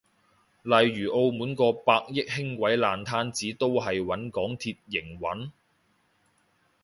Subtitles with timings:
[0.63, 5.51] 例如澳門個百億輕軌爛攤子都係搵港鐵營運？